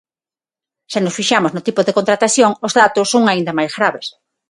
Se 0.91 0.99
nos 1.01 1.15
fixamos 1.19 1.51
no 1.53 1.65
tipo 1.67 1.81
de 1.83 1.95
contratación, 1.97 2.51
os 2.67 2.75
datos 2.81 3.09
son 3.13 3.23
aínda 3.27 3.57
máis 3.59 3.71
graves. 3.77 4.07